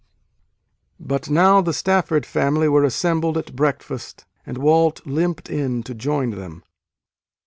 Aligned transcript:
But 0.99 1.29
now 1.29 1.61
the 1.61 1.73
Stafford 1.73 2.25
family 2.25 2.67
were 2.67 2.83
assembled 2.83 3.37
at 3.37 3.55
breakfast 3.55 4.25
and 4.47 4.57
Walt 4.57 5.05
limped 5.05 5.47
in 5.47 5.83
to 5.83 5.93
join 5.93 6.31
them. 6.31 6.63